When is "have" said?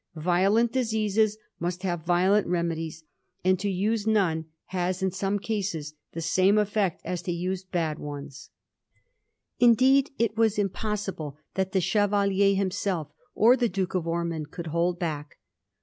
1.83-2.03